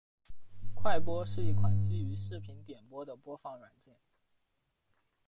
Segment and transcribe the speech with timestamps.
[0.73, 3.99] 快播是一款基于视频点播的播放软件。